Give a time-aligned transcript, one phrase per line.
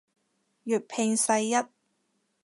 [0.65, 1.53] 粵拼世一